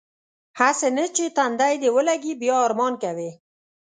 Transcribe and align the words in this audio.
هسې 0.59 0.87
نه 0.97 1.05
چې 1.15 1.25
تندی 1.37 1.73
دې 1.81 1.89
ولږي 1.95 2.33
بیا 2.41 2.55
ارمان 2.67 2.93
کوې. 3.03 3.29